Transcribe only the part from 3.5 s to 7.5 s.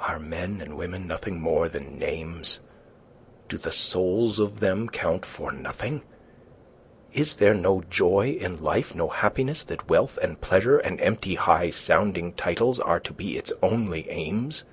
Do the souls of them count for nothing? Is